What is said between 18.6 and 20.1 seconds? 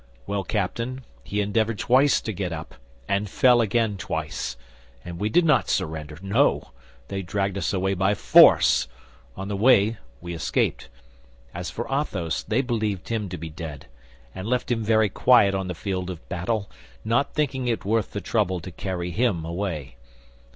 to carry him away.